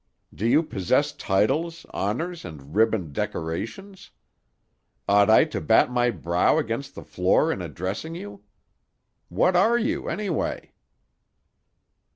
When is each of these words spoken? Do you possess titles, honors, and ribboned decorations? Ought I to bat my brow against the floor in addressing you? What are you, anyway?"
Do 0.33 0.47
you 0.47 0.63
possess 0.63 1.11
titles, 1.11 1.85
honors, 1.91 2.43
and 2.43 2.75
ribboned 2.75 3.13
decorations? 3.13 4.09
Ought 5.07 5.29
I 5.29 5.45
to 5.45 5.61
bat 5.61 5.91
my 5.91 6.09
brow 6.09 6.57
against 6.57 6.95
the 6.95 7.03
floor 7.03 7.51
in 7.51 7.61
addressing 7.61 8.15
you? 8.15 8.43
What 9.29 9.55
are 9.55 9.77
you, 9.77 10.09
anyway?" 10.09 10.73